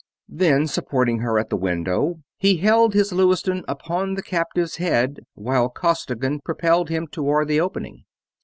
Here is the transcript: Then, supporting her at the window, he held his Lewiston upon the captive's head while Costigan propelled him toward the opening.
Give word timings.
Then, 0.33 0.65
supporting 0.65 1.19
her 1.19 1.37
at 1.37 1.51
the 1.51 1.55
window, 1.55 2.21
he 2.39 2.57
held 2.57 2.95
his 2.95 3.13
Lewiston 3.13 3.63
upon 3.67 4.15
the 4.15 4.23
captive's 4.23 4.77
head 4.77 5.19
while 5.35 5.69
Costigan 5.69 6.39
propelled 6.43 6.89
him 6.89 7.05
toward 7.07 7.49
the 7.49 7.61
opening. 7.61 8.05